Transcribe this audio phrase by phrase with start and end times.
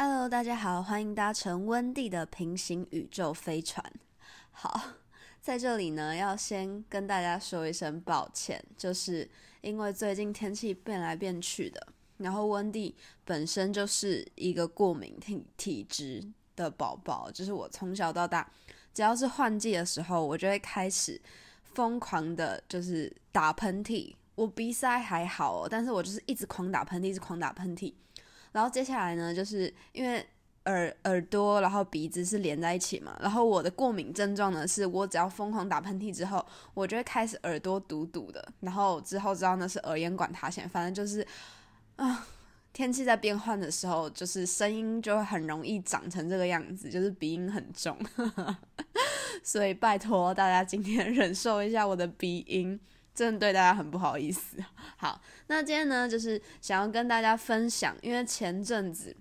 [0.00, 3.84] Hello，大家好，欢迎搭乘温蒂的平行宇宙飞船。
[4.52, 4.80] 好，
[5.42, 9.28] 在这里呢，要先跟大家说一声抱歉，就是
[9.60, 11.84] 因为最近天气变来变去的，
[12.18, 16.24] 然后温蒂本身就是一个过敏体体质
[16.54, 18.48] 的宝宝，就是我从小到大，
[18.94, 21.20] 只要是换季的时候，我就会开始
[21.64, 24.14] 疯狂的，就是打喷嚏。
[24.36, 27.92] 我鼻塞还好，哦但是我就是一直狂打喷嚏，一直狂打喷嚏。
[28.52, 30.24] 然后接下来呢，就是因为
[30.64, 33.16] 耳耳朵，然后鼻子是连在一起嘛。
[33.20, 38.46] 然后我的过敏症状呢，是我只要疯狂打喷嚏之后，我就会开始耳朵堵堵的。
[38.60, 41.26] 然后之后知道那是耳咽管塌陷，反正就是
[41.96, 42.26] 啊，
[42.72, 47.96] 天气在变换的时候，就是声音就会很容易长成这个样子，就是鼻音很重。
[49.42, 52.78] 所以拜托大家今天 忍受一下我的鼻音。
[53.18, 54.56] 真的对大家很不好意思。
[54.96, 59.16] 好，那今天呢，就是想要跟大家分享，因为前阵子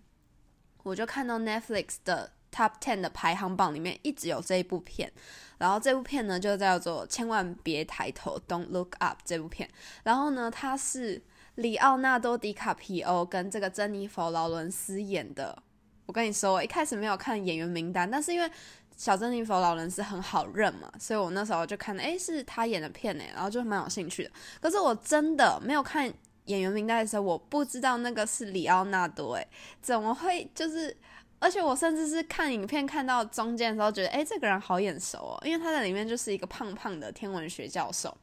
[0.84, 5.12] 我就看到 Netflix 的 Top Ten 的排行榜里面一直有这一部片，
[5.58, 9.68] 然后这部片呢就叫做《千万别抬头》（Don't Look Up） 这部片。
[10.03, 11.20] 然后呢，它是
[11.56, 15.64] 里奥纳多·迪卡皮欧跟这个珍妮佛·劳伦斯演的。
[16.06, 18.50] 我跟你说，我一开始没有看演员名单，但是因为
[18.98, 24.31] 小珍妮佛老人是很好认嘛，所以我那时候就看，诶，是他演的片呢，然后就蛮有兴趣的。
[24.59, 26.12] 可是我真的没有看
[26.45, 29.48] 演员名单的时候，我不知道那个是里奥纳多，诶，
[29.81, 30.50] 怎么会？
[30.56, 30.98] 就是，
[31.38, 38.18] 而且我甚至是看影片看到中间的时候，觉得，诶，这个人好眼熟哦，因为他在里面就是一个胖胖的天文学教授。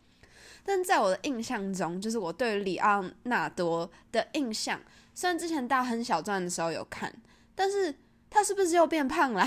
[0.65, 4.81] 但在我的印象中，就是我对里奥纳多的印象，
[5.15, 7.15] 虽然之前大亨小传的时候有看，
[7.55, 7.95] 但是
[8.29, 9.47] 他是不是又变胖了？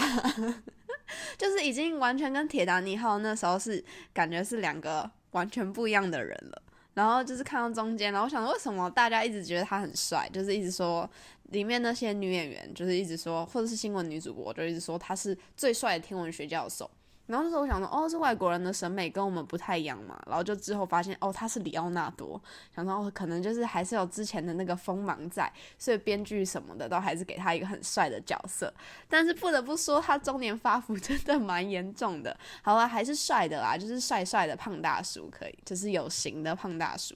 [1.38, 6.61] 就是已经完全跟铁达尼号那时候是感觉是两个完全不一样的人了。
[6.93, 11.08] 然后就是看到中间，然后我想为什么大家一直觉得他很帅，就是一直说
[11.52, 16.89] 里面那些女演员，就是一直说，或者是新闻女主播，就一直说他是最帅的天文学教授。
[17.27, 20.17] 然后那时候我想说，哦，是外国人的审美跟我们不太一样嘛。
[20.26, 22.42] 然后就之后发现，哦，他是里奥纳多，
[22.76, 28.73] 想到哦，可能就是还是有之前的那个锋芒在，所以编剧什么的都还是给他一个很帅的角色。
[29.08, 32.36] 但是不得不说，他中年发福 真的蛮严重的。
[32.61, 37.14] 好了，还是帅的啦，就是帅帅的胖大叔，可以，就是有型的胖大叔。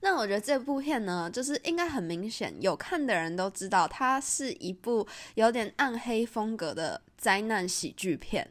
[0.00, 8.50] 那我觉得这部片呢，就是应该很明显，有看的人都知道，它是一部有点暗黑风格的灾难喜剧片。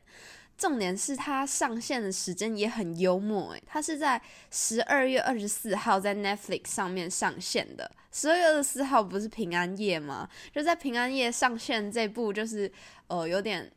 [0.57, 7.89] 重点是它上线的时间也很幽默，诶，它是在十二月二十四号在 Netflix 上面上线的。
[8.11, 10.29] 十二月二十四号不是平安夜吗？
[10.53, 12.71] 就在平安夜上线这部，就是
[13.07, 13.71] 呃有点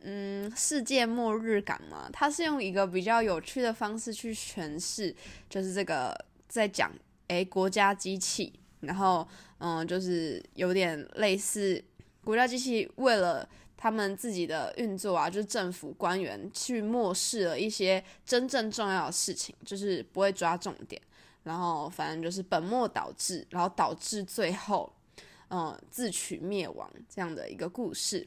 [0.00, 2.10] 嗯世界末日感嘛。
[2.12, 5.14] 它是用一个比较有趣的方式去诠释，
[5.48, 6.12] 就是这个。
[6.56, 6.90] 在讲
[7.28, 9.26] 诶国家机器，然后
[9.58, 11.82] 嗯，就是有点类似
[12.24, 21.00] 国家机器为了他们自己的运作啊，就是政府官员去漠视了一些真正重要的事情，就是不会抓重点，
[21.44, 24.92] 然后反正就是本末倒置，然后导致最后
[25.48, 28.26] 嗯自取灭亡这样的一个故事。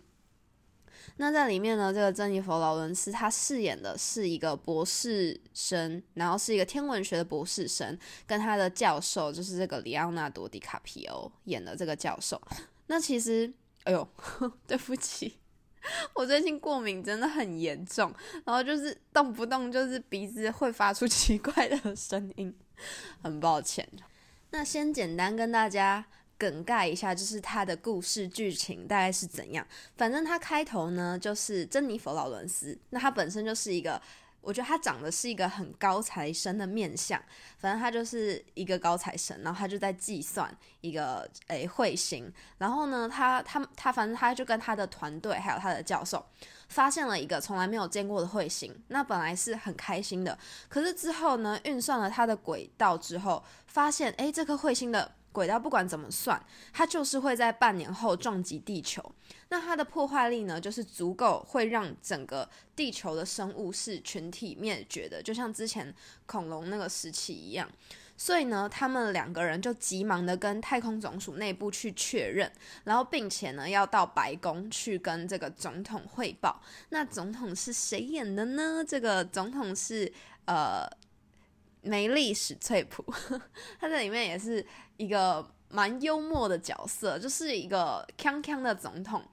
[1.17, 12.41] 那在里面呢，这个珍妮佛劳伦斯她饰演的是一个博士生，然后是一个天文学的博士生，跟他的教授就是这个里奥纳多·迪卡皮欧演的这个教授。
[12.87, 13.51] 那其实，
[13.83, 14.07] 哎呦，
[14.65, 15.37] 对不起，
[16.15, 18.13] 我最近过敏真的很严重，
[18.45, 22.55] 然后就是动不动就是鼻子会发出 奇怪的声音，
[23.21, 23.87] 很抱歉。
[24.51, 26.05] 那先简单跟大家。
[26.39, 29.67] 梗概一下，就是他的故事剧情大概是怎样。
[29.97, 34.01] 反正他开头呢，就是珍妮佛劳伦斯，那他本身就是一个，
[34.39, 37.21] 我觉得他长得是一个很高材生的面相。
[37.57, 42.31] 反正他就是一个高材生，然后他就在计算一个诶彗星。
[42.57, 46.25] 然后呢，他他他，反正他就跟他的团队还有他的教授，
[46.69, 48.73] 发现了一个从来没有见过的彗星。
[48.87, 50.39] 那本来是很开心的，
[50.69, 55.11] 可是之后呢，运算了它的轨道之后，发现诶这颗彗星的。
[55.31, 56.41] 轨道不管怎么算，
[56.73, 59.03] 它就是会在半年后撞击地球。
[59.49, 65.93] 那它的破坏力呢，就是足够会让整个地球的生物是群体灭绝的，就像之前
[66.25, 67.69] 恐龙那个时期一样。
[68.17, 72.51] 所以呢，他们两个人就急忙的跟太空总署内部去确认，
[72.83, 76.61] 然后并且呢，要到白宫去跟这个总统汇报。
[76.89, 78.83] 那总统是谁演的呢？
[78.85, 80.11] 这个总统是
[80.45, 80.85] 呃。
[81.81, 83.05] 梅丽史翠普，
[83.79, 84.65] 他在里面也是
[84.97, 89.23] 一个蛮幽默的角色，就是一个康康的总统。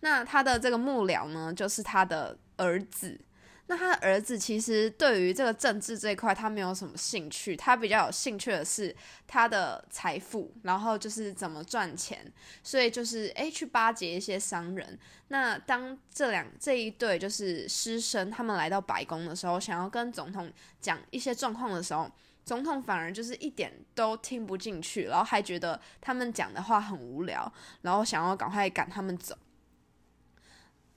[0.00, 3.20] 那他的这个幕僚呢，就是他的儿子。
[3.68, 8.94] 那他的儿子其实对于这个政治这一块，他没有什么兴趣，他比较有兴趣的是
[9.26, 12.32] 他的财富，然后就是怎么赚钱，
[12.62, 14.96] 所以就是诶去巴结一些商人。
[15.28, 20.48] 那当这两这一对就是师生他们来到白宫的时候，想要跟总统
[20.80, 22.08] 讲一些状况的时候，
[22.44, 27.52] 总统反而就是一点都听不进去，然后还觉得他们讲的话很无聊，
[27.82, 29.36] 然后想要赶快赶他们走。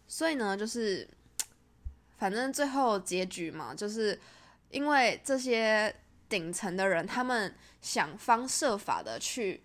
[0.08, 1.10] 所以呢，就是。
[2.20, 4.20] 反正最后结局嘛，就是
[4.72, 5.96] 因为这些
[6.28, 9.64] 顶层的人，他们想方设法的去，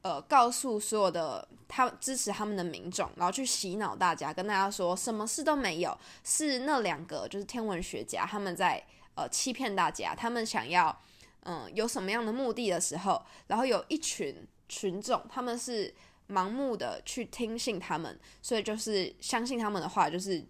[0.00, 8.82] 呃，告诉所有的他支持他们的民众，然后去洗脑大家，跟大家说什么事都没有，是那两个就是天文学家他们在
[9.14, 10.98] 呃欺骗大家，他们想要
[11.42, 14.34] 嗯有什么样的目的的时候，然后有一群
[14.70, 15.94] 群众他们是
[16.30, 20.42] 盲目的去听信他们，所以就是相信他们的话，就是。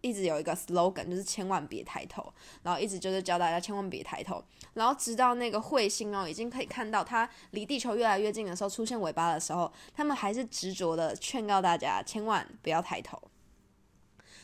[0.00, 4.42] 一直有一个 slogan，就是千万别抬头，然后一直就是教大家千万别抬头，
[4.74, 13.20] 然后直到那个彗星哦，已经可以看到它离地球越来越近的时候，出现尾巴的时候，他们还是执着的劝告大家千万不要抬头。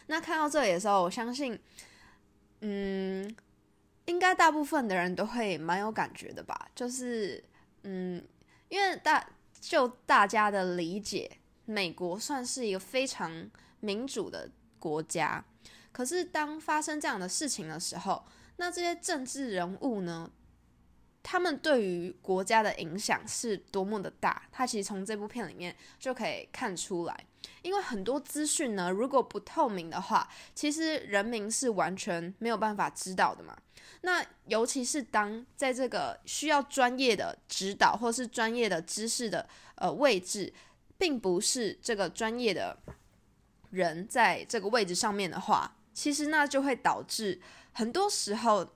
[0.07, 1.57] 那看到这里的时候，我相信，
[2.61, 3.35] 嗯，
[4.07, 7.43] 应该大部分的人都会蛮有感觉的吧，就是
[7.85, 8.23] 嗯，
[8.69, 9.25] 因为大
[9.61, 11.31] 就大家的理解，
[11.65, 13.49] 美国算是一个非常
[13.79, 14.51] 民主的。
[14.85, 15.43] 国家，
[15.93, 18.23] 可是当发生这样的事情的时候，
[18.57, 20.31] 那这些政治人物呢？
[21.23, 24.43] 他们对于国家的影响是多么的大？
[24.53, 27.27] 他其实从这部片里面就可以看出来。
[27.63, 33.57] 因为很多资讯呢，如果不透明的话，其实人民是完全没有办法知道的嘛。
[34.03, 40.53] 那尤其是当在这个需要专业的指导或是专业的知识的呃位置，
[40.99, 42.77] 并不是这个专业的。
[43.75, 47.41] 人在这个位置上面的话，其实那就会导致
[47.73, 48.67] 很多时候，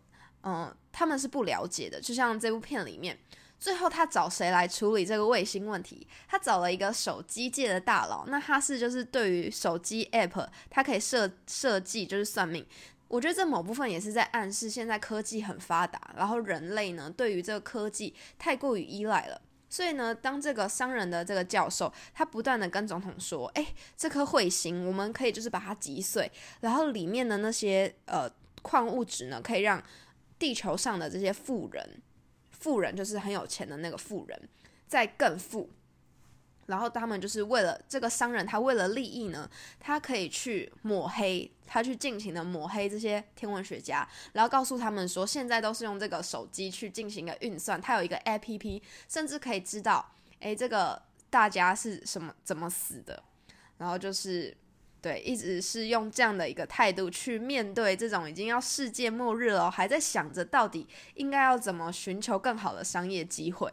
[0.43, 2.01] 嗯，他们是不了解的。
[2.01, 3.19] 就像这部片里面，
[3.59, 6.07] 最后他找谁来处理这个卫星问题？
[6.29, 12.65] 他找了一个手机界的大佬，那他是就是对于手机 app，他可以设设计就是算命。
[13.09, 19.41] 我觉得这某部分也是在暗示现在科技很发达，然后人类呢对于这个科技太过于依赖了。
[19.69, 23.67] 所以呢，当这个商人的这个教授，他不断的跟总统说：“哎，
[23.97, 26.31] 这颗彗星，我们可以就是把它击碎，
[26.61, 28.31] 然后里面的那些呃
[28.63, 29.83] 矿物质呢，可以让
[30.39, 32.03] 地球上的这些富人，
[32.51, 34.49] 富人就是很有钱的那个富人，
[34.87, 35.71] 再更富。”
[36.69, 39.51] 然后他们就是为了这个商人，他为了利益呢，
[39.81, 53.23] 他可以去抹黑，他去尽情的抹黑这些天文学家，然后告诉他们说，现在都是用这个手机去进行一个运算，他有一个 A P P，甚至可以知道，诶，这个大家是什么怎么死的，
[53.79, 54.55] 然后就是
[55.01, 63.73] 对，一直是用这样的一个态度去面对这种已经要世界末日了，还在想着到底应该要怎么寻求更好的商业机会。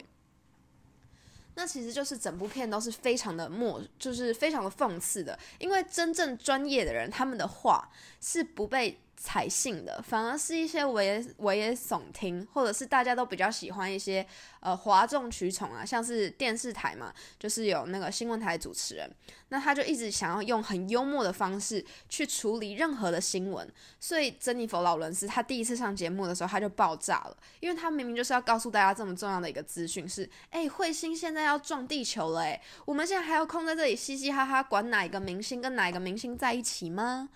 [1.56, 8.98] 那其实就是整部片都是非常的默，就是非常的讽刺的，因为真正专业的人，他们的话是不被。
[9.16, 14.24] 采信的，反而是一些危危言耸听，或者是大家都比较喜欢一些
[14.60, 19.10] 呃哗众取宠啊，像是电视台嘛，就是有那个新闻台主持人，
[19.48, 23.66] 那他就一直想要用很幽默的方式去处理任何的新闻，
[23.98, 37.30] 所以珍妮佛劳伦斯他第一次上节目的时候他就爆炸了，因为他明明就是要告诉大家这么重要的一个资讯是，哎，彗星现在要撞地球了，哎，我们现在还有空在这里嘻嘻哈哈管哪一个明星跟哪一个明星在一起吗？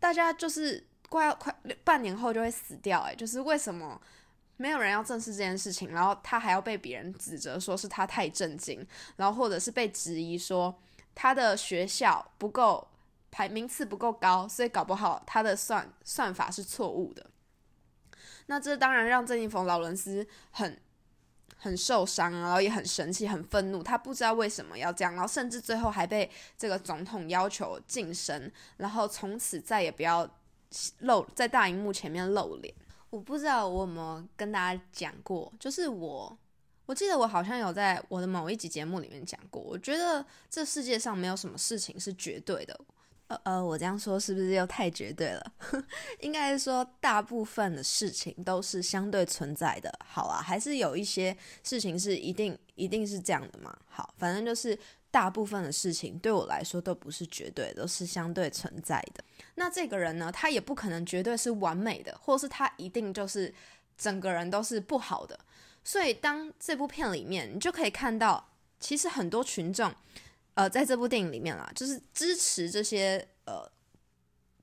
[0.00, 0.84] 大家就是。
[1.12, 1.54] 快要快
[1.84, 4.00] 半年后就会死掉，哎，就是为什么
[4.56, 10.74] 没有人要正视这件事情，然后他还要被别人指责说是他太震惊，然后或者是被质疑说
[11.14, 12.88] 他的学校不够
[13.30, 17.26] 排名次不够高，所以搞不好他的算算法是错误的。
[18.46, 20.80] 那这当然让郑义峰劳伦斯很
[21.58, 30.26] 很受伤，然后也很生气、很愤怒，他不知道为什么要这样，然后甚至最后还被这个总统要求晋升，然后从此再也不要。
[31.00, 32.74] 露在大荧幕前面露脸，
[33.10, 36.36] 我不知道我有没有跟大家讲过，就是我，
[36.86, 42.78] 我记得我好像有在我的某一集节目里面讲过，我觉得这世界上没有什么事情是绝对的，
[43.44, 45.52] 呃，我这样说是不是又太绝对了？
[46.20, 53.76] 应该是说大部分的事情都是相对存在的，好啊，还是有一些事情是一定一定是这样的嘛？
[53.88, 54.78] 好，反正就是。
[55.12, 59.22] 大部分的事情对我来说都不是绝对，都是相对存在的。
[59.56, 63.52] 那这个人呢，他也不可能绝对是完美的，或是他一定就是
[63.98, 65.38] 整个人都是不好的。
[65.84, 68.42] 所以，当这部片里面，你就可以看到，
[68.80, 69.94] 其实很多群众，
[70.54, 73.66] 呃，在这部电影里面啦，就是支持这些呃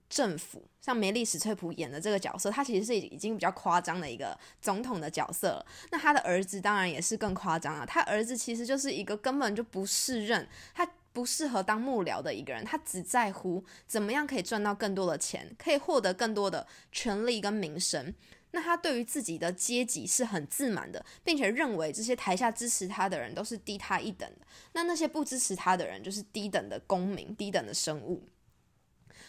[0.08, 5.66] 政府，像梅丽史翠普演的这个角色，他其实是已经比较夸张的一个总统的角色了。
[5.92, 18.14] 那他的儿子当然也是更夸张啊，他儿子其实就是一个根本就不适任，他不适合当幕僚的一个人，他只在乎怎么样可以赚到更多的钱，可以获得更多的权利跟名声。
[18.52, 28.28] 那他对于自己的阶级是很自满的，并且认为这些台下支持他的人都是低他一等的，那那些不支持他的人就是低等的公民、低等的生物。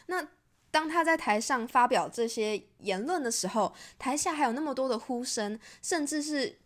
[0.06, 0.28] 那
[0.70, 6.58] 当他在台上发表这些言论的时候，台下还有那么多的呼声，甚至是。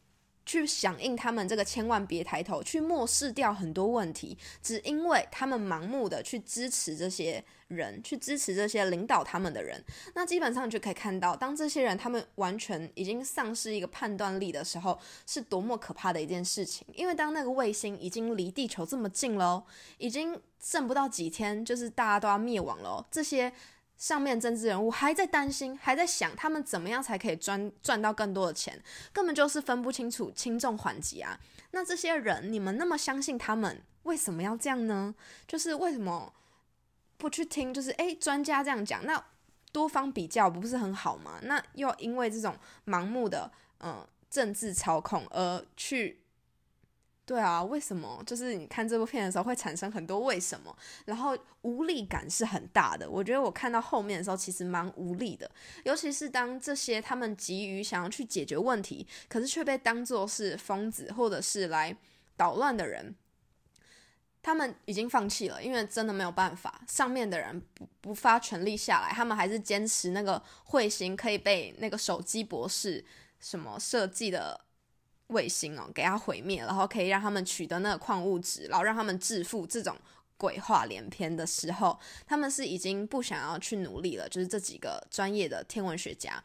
[0.46, 9.82] 去响应他们这个千万别抬头，去漠视掉很多问题，只因为他们盲目的去支持这些人，去支持这些领导他们的人。
[10.14, 16.86] 那基本上就可以看到，当这些人他们完全已经丧失一个判断力的时候，是多么可怕的一件事情。
[16.94, 19.64] 因为当那个卫星已经离地球这么近了，
[19.98, 23.52] 已经剩不到几天，就是大家都要灭亡了，这些。
[23.96, 28.82] 上面政治人物还在担心，还在想他们怎么样才可以赚赚到更多的钱，
[29.12, 31.38] 根本就是分不清楚轻重缓急啊！
[31.70, 35.14] 那这些人，你们那么相信他们，为什么要这样呢？
[35.46, 36.32] 就是为什么
[37.16, 37.72] 不去听？
[37.72, 39.24] 就是诶，专家这样讲，那
[39.72, 41.38] 多方比较不是很好吗？
[41.42, 46.23] 那又因为这种盲目的嗯政治操控而去。
[47.26, 48.22] 对啊，为什么？
[48.26, 50.76] 就是你看这部片的时候会产生很多为什么，
[51.06, 53.08] 然后无力感是很大的。
[53.08, 55.50] 我觉得我看到后面的时候其实蛮无力的，
[55.84, 61.96] 尤其是当这些他们急于想要去解决问题，可是却被当作是疯子或者是来
[62.36, 63.14] 捣乱的人，
[64.42, 73.02] 他们已经放弃了，因为真的没有办法，上面的人不不发权力下来，他们还是坚持那个彗星可以被那个手机博士
[73.40, 74.60] 什么设计的。
[75.28, 79.96] 卫星哦，给它毁灭，然后可以让他们取得那个矿物质，然后让他们致富，这种
[80.36, 84.28] 鬼话连篇的时候，他们是已经不想要去努力了。
[84.28, 86.42] 就是这几个专业的天文学家，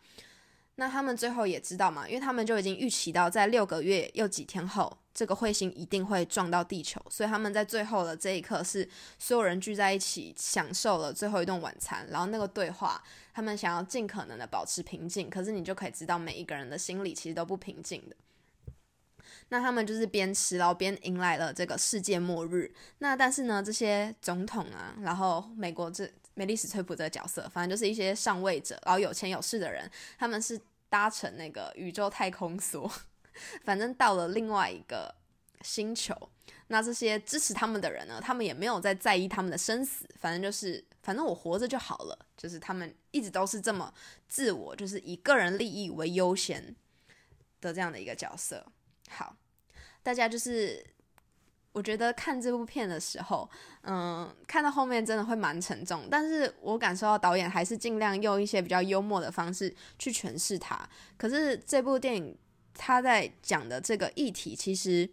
[0.75, 18.15] 那他们最后也知道嘛，因为他们就已经预期到，在六个月又几天后，这个彗星一定会撞到地球，所以他们在最后的这一刻，是所有人聚在一起，享受了最后一顿晚餐，然后那个对话，他们想要尽可能的保持平静，可是你就可以知道，每一个人的心里其实都不平静的。
[19.49, 22.71] 那他们就是边吃，然后边迎来了这个世界末日。
[22.99, 32.89] 那但是呢，这些总统啊，然后美国这梅丽史翠普这个角色，反正就是一些上位者，然后有钱有势的人，他们是搭乘那个宇宙太空梭，
[33.65, 35.13] 反正到了另外一个
[35.61, 36.15] 星球。
[36.67, 42.25] 那这些支持他们的人呢，他们也没有在在意他们的生死，反正就是反正我活着就好了。
[42.37, 43.91] 就是他们一直都是这么
[44.27, 46.75] 自我，就是以个人利益为优先
[47.59, 48.65] 的这样的一个角色。
[49.09, 49.35] 好，
[50.01, 50.85] 大家就是，
[51.73, 53.49] 我觉得看这部片的时候，
[53.81, 60.87] 嗯，看到后面真的会蛮沉重，但是我感受到导演还是尽量用一些比较幽默的方式去诠释它。
[61.17, 62.37] 可是这部电影
[62.73, 65.09] 他在讲的这个议题，其实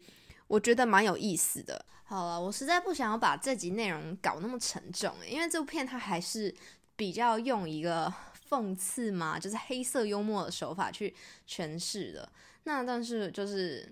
[0.47, 1.85] 我觉得蛮有意思的。
[2.05, 6.55] 好了，我实在不想要把这集内容搞那么沉重，因为这部片它还是
[6.95, 8.13] 比较用一个
[8.49, 11.13] 讽刺嘛，就是黑色幽默的手法去
[11.49, 12.31] 诠释的。
[12.67, 13.89] 那但是就是，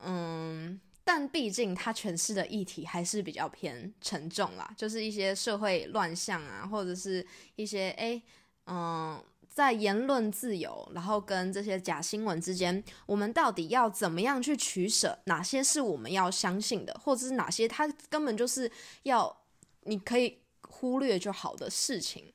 [0.00, 7.24] 嗯，但毕竟他诠释的议题还是比较偏沉重啦，就是一些社会乱象啊，或者是
[7.54, 8.20] 一些哎，
[8.66, 15.16] 嗯，在言论自由，然后跟这些假新闻之间，我们到底要怎么样去取舍？
[15.26, 18.68] 哪些是我们要相信的，或者是哪些他根本就是
[19.04, 19.44] 要
[19.82, 22.32] 你可以忽略就好的事情？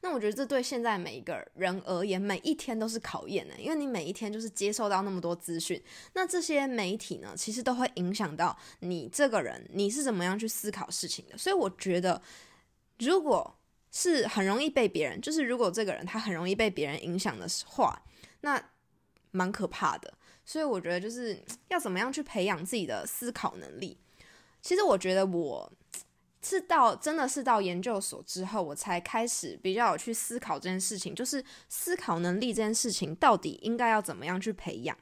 [0.00, 5.82] 那我觉得这对现在每一个人而言，每一天都是考验呢，因为你每一天就是接受到那么多资讯。
[6.14, 11.36] 那这些媒体呢，其实都会影响到你这个人，你是怎么样去思考事情的。
[11.36, 12.22] 所以我觉得，
[12.98, 13.58] 如果
[13.90, 18.00] 是很容易被别人，就是如果这个人他很容易被别人影响的话，
[18.42, 18.62] 那
[19.32, 20.14] 蛮可怕的。
[20.44, 23.98] 所以我觉得就是要怎么样去培养自己的思考能力。
[24.62, 25.72] 其实我觉得我。
[26.48, 34.96] 是到真的是到研究所之后，我才开始比较有去思考这件事情，就是思考能力这件事情到底应该要怎么样去培养。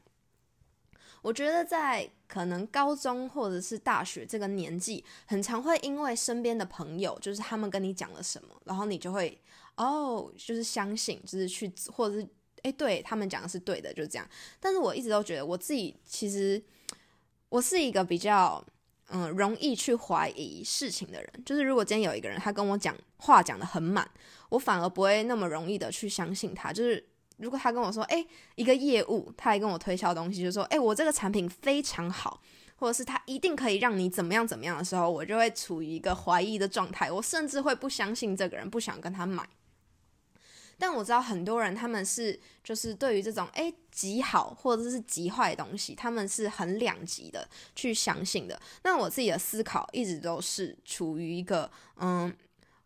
[1.23, 9.41] 我觉得在可能高中或者是大学这个年纪，很常会因为身边的朋友，就是他们跟你讲了什么，然后你就会
[9.77, 12.29] 哦，就是相信，就是去或者是
[12.63, 14.29] 诶，对他们讲的是对的，就这样。
[14.59, 16.61] 但是我一直都觉得我自己其实
[17.49, 18.65] 我是一个比较。
[19.09, 24.09] 嗯，容易去怀疑事情的人，就是如果今天有一个人他跟我讲话讲的很满，
[24.49, 26.73] 我反而不会那么容易的去相信他。
[26.73, 27.05] 就是
[27.37, 32.43] 如果他跟我说，哎，一个业务，他来跟我推销东西，就说，哎，我这个产品非常好，
[32.75, 39.49] 或者是他一定可以让你怎么样怎么样的时候，我就会处于一个怀疑的状态，我甚至会不相信这个人，不想跟他买。
[40.79, 48.61] 但我知道很多人他们是就是对于这种诶极好或者是极坏的东西，他们是很两极的去相信的。
[48.83, 52.35] 那我自己的思考一直都是处于一个嗯，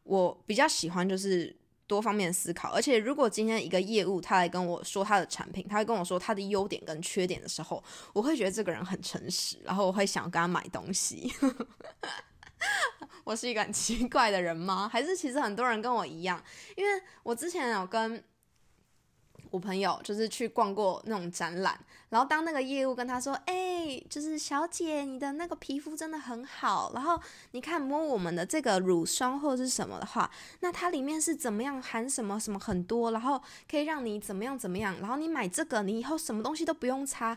[0.05, 1.55] 我比较喜欢就是
[1.87, 2.71] 多方面思考。
[2.73, 7.83] 而且如果今天一个业务他来跟我说他的产品，他会跟我说他的优点跟缺点的时候，
[8.13, 11.33] 我会觉得这个人很诚实，然后我会想跟他买东西。
[13.25, 14.89] 我是一个很 奇怪的人吗？
[14.93, 16.43] 还是其实很多人跟我一样？
[16.77, 18.23] 因为我之前有跟
[19.51, 37.37] 我朋友就是去逛过那种展览，然后当那个业务跟他说：“哎，就是小姐，你的那个皮肤真的很好，然后你看摸我们的这个乳霜或者是什么的话，那它里面是怎么样含什么什么很多，然后可以让你怎么样怎么样，然后你买这个，你以后什么东西都不用擦，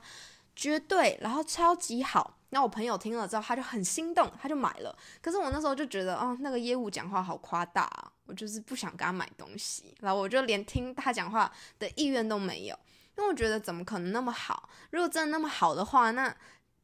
[0.55, 4.95] 绝对，然后超级好。”那我朋友听了之后，他就很心动，他就买了。
[5.21, 9.95] 可是我那时候就觉得，哦，那个业务讲话好夸大啊，我就是不想跟他买东西。
[10.01, 12.79] 然后我就连听他讲话的意愿都没有，
[13.17, 14.69] 因为我觉得怎么可能那么好？
[14.91, 16.31] 如果真的那么好的话，那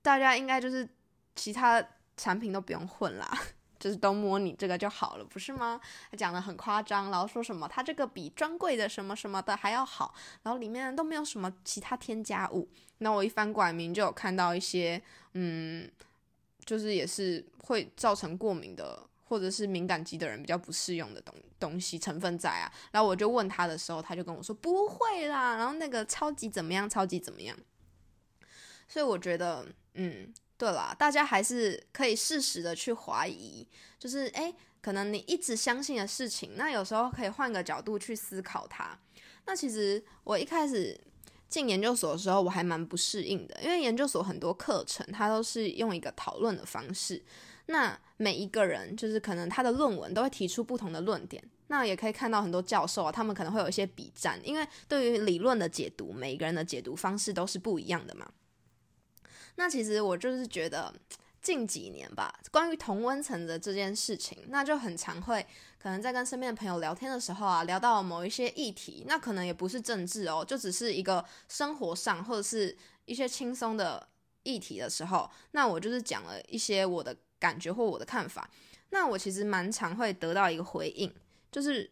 [0.01, 0.89] 大家应该就是
[1.35, 1.83] 其他
[2.17, 3.37] 产品都不用混啦。
[3.79, 5.79] 就是都摸你这个就好了，不是吗？
[6.11, 12.67] 他讲的很夸张，然后说什么他这个比专柜的什么什么的还要好，然后里面都没有什么其他添加物。
[12.97, 15.01] 那我一翻过来，明就有看到一些，
[15.33, 15.89] 嗯，
[16.65, 22.69] 就是也是会造成过敏的，或者是敏感肌的人比较不适用的东东西成分在啊。
[22.91, 27.57] 然后我就问他的时候，他就跟我说不会啦，然后那个超级怎么样，超级怎么样。
[28.89, 30.33] 所以我觉得，嗯。
[30.59, 33.65] 对啦，大家还是可以适时的去怀疑，
[33.97, 38.99] 就是诶，可能你一直相信的事情，那有时候可以换个角度去思考它。
[39.45, 40.99] 那其实我一开始
[41.47, 47.23] 进研究所的时候，我还蛮不适应的，因为研究所很多课程它都是用一个讨论的方式，
[47.67, 58.29] 那每一个人就是可能他的论文都会提出不同的论点，那也可以看到很多教授啊，他们可能会有一些比战，因为对于理论的解读，每一个人的解读方式都是不一样的嘛。
[59.59, 60.91] 那其实我就是觉得
[61.41, 65.45] 近几年吧，关于同温层的这件事情，那就很常会
[65.77, 74.07] 可能在跟身边的朋友聊天的时候啊，聊到某一些议题，那可能也不是政治哦，就只是一个生活上或者是一些轻松的
[74.43, 78.49] 议题的时候，那我就是讲了一些我的感觉或我的看法，
[78.91, 81.13] 那我其实蛮常会得到一个回应，
[81.51, 81.91] 就是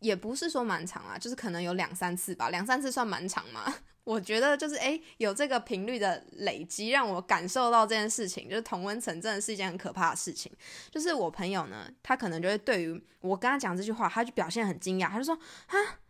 [0.00, 3.74] 也不是说蛮长啊，就是可能有两三次吧，两三次算蛮长吗？
[4.10, 10.50] 我觉得就是诶，有这个频率的累积，让我感受到这件事情，就是同温层真的是一件很可怕的事情。
[10.90, 15.38] 就是我朋友呢，他可能就会对于我跟他讲这句话，他就表现很惊讶，他就说
[15.70, 16.00] ：“啊，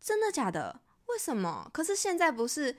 [0.00, 0.80] 真的假的？
[1.06, 1.68] 为什么？
[1.72, 2.76] 可是现在不是？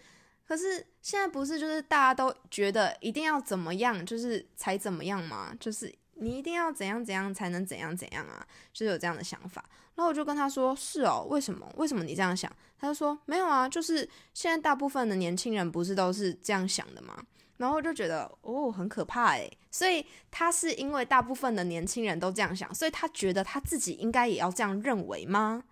[0.48, 1.60] 可是现在不是？
[1.60, 5.54] 就是大家都觉得一定要怎么样，就是才怎么样吗？
[5.60, 8.46] 就是你一定要怎样怎样才能怎样怎样啊？
[8.74, 9.64] 就是有这样的想法。”
[9.96, 11.70] 然后我就跟他说：“是哦，为什么？
[11.76, 17.22] 为什么你这样想？”他就说：“没有啊，就是现在大部分的年轻人不是都是这样想的吗？”
[17.58, 19.52] 然后我就觉得哦，很可怕诶。
[19.70, 25.64] 所以他是因为大部分的年轻人都这样想，所以他觉得他自己应该也要这样认为吗？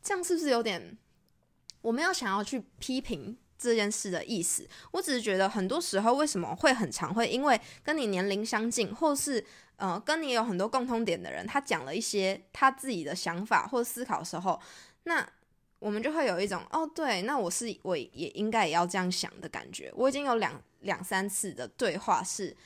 [0.00, 0.96] 这样是不是有点？
[1.80, 9.44] 我没有想要去批评这件事的意思，我只是觉得很多时候为什么会很常会因为跟你年龄相近，或是。
[9.80, 14.60] 呃，跟你有很多共通点的人，他讲了一些他自己的想法或思考的时候，
[15.04, 15.24] 那
[15.78, 19.88] 我们就会有一种哦，对，那我是我也应该也要这样想的感觉。
[19.94, 22.56] 我已经有两两三次的对话是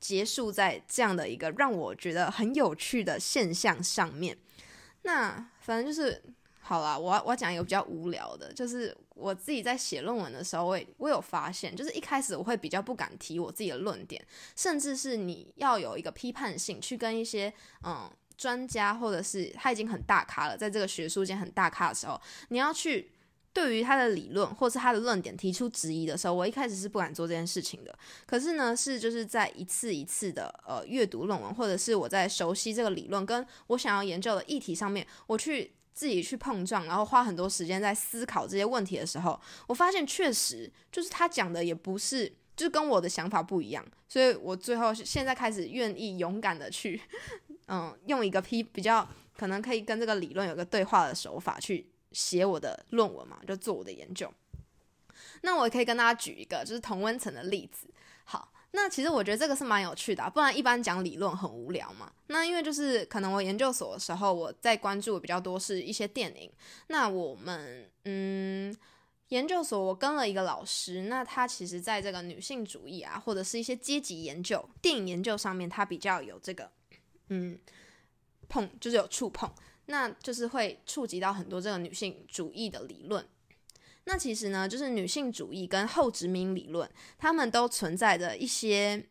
[0.00, 4.34] 结束在这样的一个让我觉得很有趣的现象上面。
[5.02, 6.22] 那反正就是。
[6.66, 14.22] 好啦，我我讲一个比较无聊的，就是我自己在写论文的时候，我我有发现，就是一开始我会比较不敢提我自己的论点，
[14.56, 17.52] 甚至是你要有一个批判性去跟一些
[17.84, 23.12] 嗯专家或者是他已经很大咖了，在这个学术界很大咖的时候，你要去
[23.52, 27.96] 对于他的理论或是他的论点提出质疑的时候，我一开始是不敢做这件事情的。
[28.26, 35.70] 可是呢，是就是在一次一次的呃阅读论文，或者是我在熟悉这个理论跟我想要研究的议题上面，我去。
[35.94, 47.00] 自己去碰撞，然后花很多时间在思考这些问题的时候，我发现确实就是他讲的也不是，就是跟我的想法不一样，所以我最后现在开始愿意勇敢的去，
[47.68, 54.30] 嗯，用一个批比较可能可以跟这个理论有个对话的手法去写我的论文嘛，就做我的研究。
[55.42, 57.88] 那我可以跟大家举一个就是同温层的例子，
[58.24, 58.50] 好。
[58.76, 62.12] 那其实我觉得这个是蛮有趣的，不然一般讲理论很无聊嘛。
[62.26, 66.50] 那因为就是可能我研究所的时候，我在关注的比较多是一些电影。
[66.88, 68.76] 那我们嗯，
[69.28, 76.68] 研究所我跟了一个老师，那他其实在这个女性主义啊，或者是一些阶级研究、电影研究上面，他比较有这个
[77.28, 77.56] 嗯
[78.48, 79.48] 碰，就是有触碰，
[79.86, 83.24] 那就是会触及到很多这个女性主义的理论。
[84.04, 86.88] 那其实呢，就是女性主义跟后殖民理论，
[87.18, 89.02] 他们都存在着一些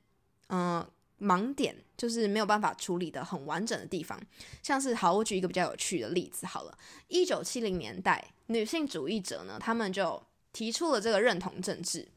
[0.50, 0.86] 嗯
[1.20, 4.20] 盲点，就是没有办法处理的很完整的地方。
[4.62, 6.78] 像是好，我举一个比较有趣的例子好了，
[7.08, 8.34] 一九七零年代。
[8.48, 12.08] 女性主义者呢，他们就提出了这个认同政治。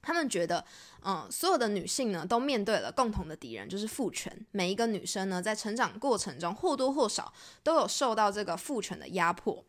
[0.00, 0.64] 他们觉得，
[1.02, 4.32] 嗯，所有的女性呢，都面对了共同的敌人，就是父权。
[4.52, 7.30] 每一个女生呢，在成长过程中或多或少
[7.62, 9.62] 都有受到这个父权的压迫。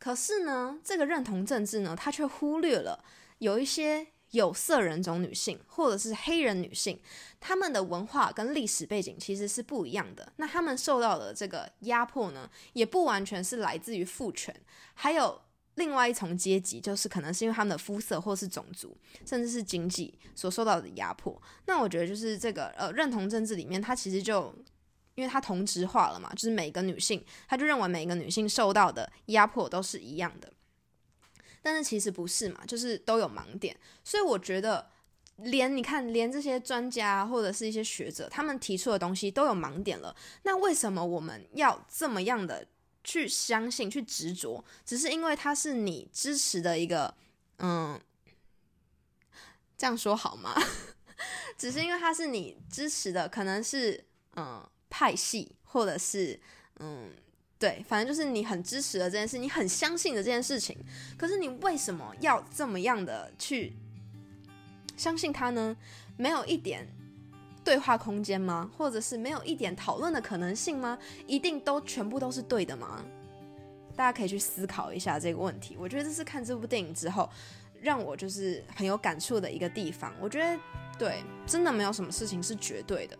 [0.00, 3.04] 可是呢，这个认同政治呢，它却忽略了
[3.38, 4.08] 有一些。
[4.30, 7.00] 有色人种女性或者是黑人女性，
[7.40, 10.32] 她们的文化跟历史背景其实是不一样的。
[10.36, 14.54] 那她们受到的这个压迫呢，也不完全是来自于父权，
[14.94, 15.42] 还有
[15.74, 21.36] 另外一重阶级，就是可能是因为他们的肤色或是种族，甚至是经济所受到的压迫。
[21.66, 24.54] 那我觉得就是这个呃认同政治里面，它其实就
[25.14, 30.52] 因为他同质化了嘛，就是每个女性，她就认为每个女性受到的压迫都是一样的。
[31.62, 34.88] 但是其实不是嘛，就是都有盲点，所以我觉得
[35.36, 40.14] 连你看，连这些专家或者是一些学者，他们提出的东西都有盲点了。
[40.44, 42.66] 那为什么我们要这么样的
[43.04, 44.64] 去相信、去执着？
[44.86, 47.14] 只是因为他是你支持的一个，
[47.58, 48.00] 嗯，
[49.76, 50.54] 这样说好吗？
[51.58, 54.02] 只是因为他是你支持的，可能是
[54.36, 54.66] 嗯
[55.00, 56.38] 派系，或者是
[56.78, 57.10] 嗯。
[57.58, 60.74] 对，反正就是你很支持的这件事，你很相信的这件事情，
[61.18, 63.74] 可是你为什么要这么样的去
[64.96, 65.76] 相信他呢？
[66.16, 66.88] 没有一点
[67.62, 68.70] 对话空间吗？
[68.78, 70.98] 或者是没有一点讨论的可能性吗？
[71.26, 73.04] 一定都全部都是对的吗？
[73.94, 75.76] 大家可以去思考一下这个问题。
[75.78, 77.28] 我觉得这是看这部电影之后
[77.78, 80.14] 让我就是很有感触的一个地方。
[80.18, 80.58] 我觉得
[80.98, 83.18] 对，真的没有什么事情是绝对的。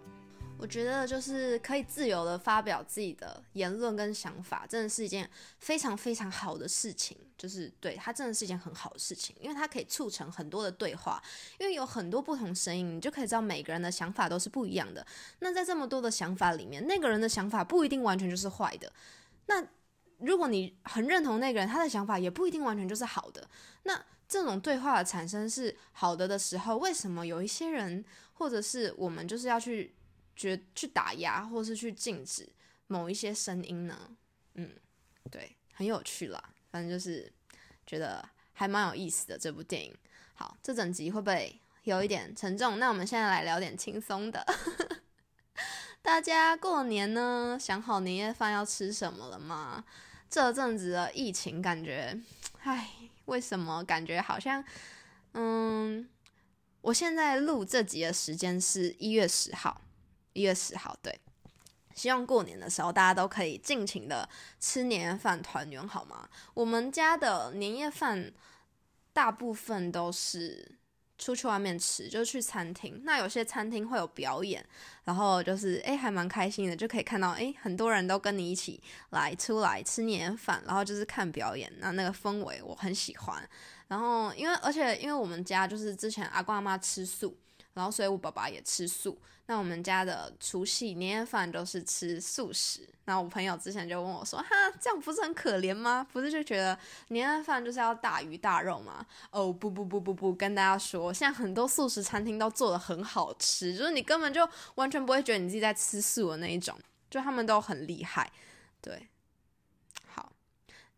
[0.60, 7.16] 我觉得就是可以自由的发表自己的言论跟想法，真的是一件非常非常好的事情。
[7.38, 11.22] 就是对它真的是一件很好的事情，因为它可以促成很多的对话，
[11.58, 15.04] 因为有很多不同声音，你就可以知道每个人的想法都是不一样的。
[15.38, 18.92] 那在这么多的想法里面，那个人的想法不一定完全就是坏的。
[19.46, 19.66] 那
[20.18, 23.48] 如果你很认同那个人，他的想法也不一定完全就是好的。
[23.84, 29.94] 那这种对话的产生是好的的时候，为什么有一些人或者是我们就是要去？
[30.40, 32.48] 觉去打压或是去禁止
[32.86, 34.16] 某一些声音呢？
[34.54, 34.70] 嗯，
[35.30, 36.42] 对，很有趣啦。
[36.70, 37.30] 反正就是
[37.86, 39.94] 觉得还蛮有意思的这部电影。
[40.34, 42.78] 好，这整集会不会有一点沉重？
[42.78, 44.44] 那我们现在来聊点轻松的。
[46.00, 49.84] 大家过年呢，想好年夜饭要吃什么了吗？
[50.30, 52.18] 这阵子的疫情感觉，
[52.62, 52.90] 唉，
[53.26, 54.64] 为什么感觉好像……
[55.34, 56.08] 嗯，
[56.80, 59.82] 我现在录这集的时间是一月十号。
[60.32, 61.18] 一月十号，对，
[61.94, 66.28] 希望过年的时候大家都可以尽情的吃年夜饭团圆，好吗？
[66.54, 68.32] 我们家的年夜饭
[69.12, 70.78] 大部分都是
[71.18, 73.02] 出去外面吃，就去餐厅。
[73.04, 74.64] 那有些餐厅会有表演，
[75.04, 83.46] 然后就是诶，还蛮开心的，就可以看到诶，很多人都跟你一起来出来吃年夜饭，然后就是看表演，那那个氛围我很喜欢。
[83.88, 87.36] 然后因为而且因为我们家就是之前阿公阿妈吃素。
[87.74, 89.18] 然后，所以我爸爸也吃素。
[89.46, 92.88] 那我们家的除夕年夜饭都是吃素食。
[93.06, 94.48] 那我朋友之前就问我说：“哈，
[94.80, 96.06] 这样不是很可怜吗？
[96.12, 96.78] 不是就觉得
[97.08, 106.78] 年夜饭就是要大鱼大肉吗？”哦，不不不不不，跟大家说，现在很多素食餐厅都做的很好吃，就是你根本就完全不会觉得你自己在吃素的那一种，
[107.08, 108.30] 就他们都很厉害。
[108.80, 109.08] 对，
[110.06, 110.30] 好，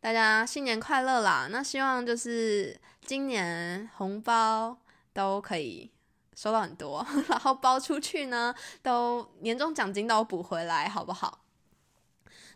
[0.01, 1.49] 大家新年快乐啦！
[1.51, 4.77] 那希望就是今年红包
[5.15, 5.92] 都可以。
[6.35, 11.41] 收到很多， 然后包出去呢，都年终奖金都补回来，好不好？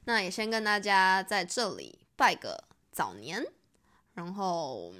[0.04, 3.44] 那也先跟大家在这里拜个早年，
[4.14, 4.92] 然后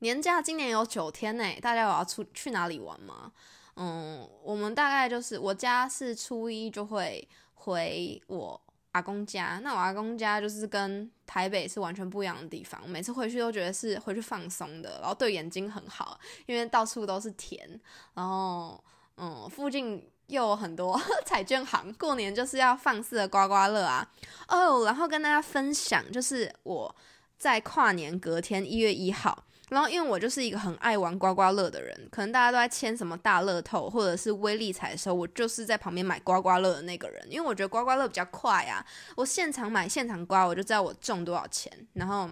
[0.00, 3.32] 年假今年有九天呢，大家有要出去哪里玩吗？
[3.76, 8.60] 嗯，我们大概就是我家是初一就会回我。
[8.92, 12.80] 阿公家，那我阿公家就是跟台北是完全不一样的地方。
[12.88, 17.78] 每次回去都觉得是回去放松的，然后对眼睛很好，因为到处都是田，
[18.14, 18.82] 然后
[19.16, 24.10] 嗯，附近又有很多 彩券行，过年就是要放肆的刮刮乐啊。
[24.48, 26.96] 哦，然后跟大家分享，就是我
[27.36, 29.44] 在跨年隔天一月一号。
[29.70, 37.26] 然后，因为我就是一个很爱玩刮刮乐的人，可能大家都在签什么大乐透或者是微利彩的时候，我就是在旁边买刮刮乐的那个人。
[37.30, 38.84] 因为我觉得刮刮乐比较快啊，
[39.16, 41.70] 我现场买现场刮，我就知道我中多少钱。
[41.92, 42.30] 然后，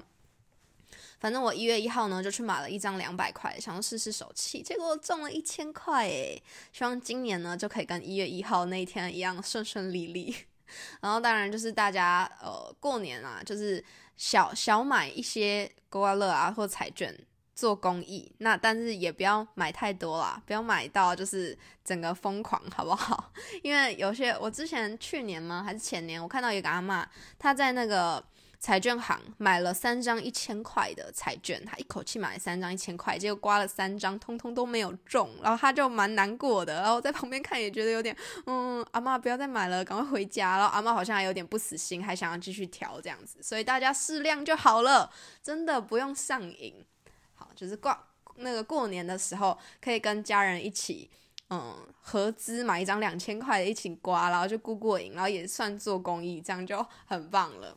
[1.21, 10.35] 反正我一月一号呢就去买了一张两百块，想要试试手气，结果中了一千块诶，希望今年呢就可以跟一月一号那一天一样顺顺利利。
[11.01, 13.83] 然后当然就是大家呃过年啊，就是
[14.17, 17.17] 小小买一些刮刮乐啊或彩券
[17.55, 23.33] 做公益，那但是也不要买太多啦，不要买到就是整个疯狂，好不好？
[23.63, 28.25] 因为有些我之前去年吗还是前年，我看到一个阿妈，她在那个。
[28.67, 40.57] 彩券行买了三张一千块的彩券，他一口气买了三张一千块，结果刮了三张，通通都没有中，然后他就蛮难过的，然后在旁边看也觉得有点，嗯，阿妈不要再买了，赶快回家。
[40.57, 45.09] 然后阿妈好像还有点不死心，还想要继续调这样子，所以大家适量就好了，
[45.41, 46.85] 真的不用上瘾。
[47.37, 47.97] 好，就是挂
[48.39, 51.09] 那个过年的时候，可以跟家人一起，
[51.51, 57.77] 嗯，合资买一张两千块的一起刮，然后就过过瘾，然后也算做公益，这样就很棒了。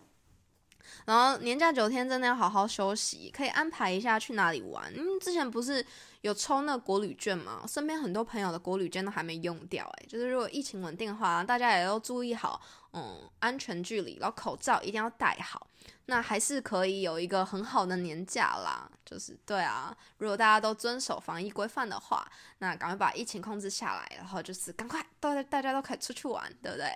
[1.05, 4.91] 然后年假九天真的要好好休息，可以安排一下去哪里玩。
[4.95, 5.85] 嗯，之前不是
[6.21, 7.63] 有抽那个国旅券吗？
[7.67, 12.61] 身边很多朋友的国旅券都还没用掉，诶，就是如果疫情稳定的话，大家也都注意好，
[12.93, 15.67] 嗯，安全距离，然后口罩一定要戴好，
[16.05, 18.89] 那还是可以有一个很好的年假啦。
[19.05, 26.93] 就是对啊，如果大家都遵守防疫规范的话，那赶快把疫情控制下来，然后就是赶快大家大家都可以出去玩，对不对？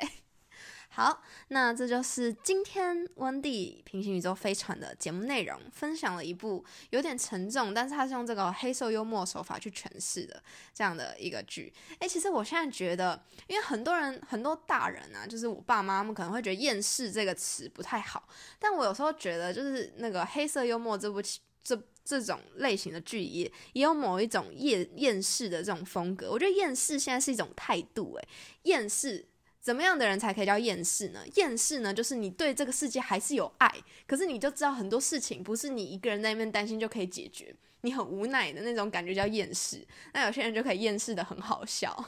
[0.95, 11.73] 好，那这就是今天温蒂平行宇宙飞船的节目内容，分享了一部有点沉重，但是它是用这个黑色幽默手法去诠释的这样的一个剧。
[11.97, 18.29] 诶，其实我现在觉得，因为很多人很多大人啊，就是我爸妈他们可能会觉得厌世这个词不太好，
[18.59, 21.19] 但我有时候觉得，就是那个黑色幽默这部
[21.63, 21.75] 这
[22.05, 26.29] 这种类型的剧也也有某一种厌厌世的这种风格。
[26.29, 28.27] 我觉得厌世现在是一种态度，诶，
[28.65, 29.25] 厌世。
[29.63, 31.21] 怎么样的人才可以叫厌世呢？
[31.35, 33.73] 厌世呢，就是你对这个世界还是有爱，
[34.05, 39.87] 可是你就知道很多事情不是你一个人在那边担心就可以解决，你很无奈的那种感觉叫厌世。
[40.11, 42.05] 那有些人就可以厌世的很好笑，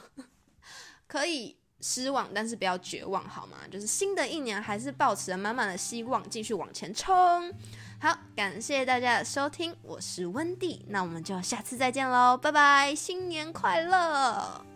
[1.08, 3.56] 可以失望，但是不要绝望，好吗？
[3.70, 7.50] 就是新的一年还是保持着满满的希望，继续往前冲。
[7.98, 14.75] 好，感谢大家的收听，我是温蒂，那我们就下次再见喽，拜拜，新年快乐。